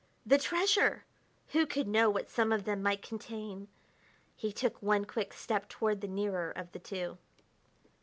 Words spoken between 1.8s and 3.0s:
know what some of them